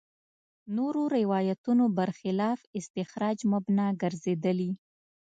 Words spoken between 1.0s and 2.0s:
روایتونو